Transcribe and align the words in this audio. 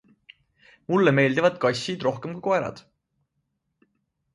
Mulle 0.93 1.13
meeldivad 1.19 1.61
kassid 1.67 2.09
rohkem 2.09 2.35
kui 2.35 2.45
koerad. 2.51 2.85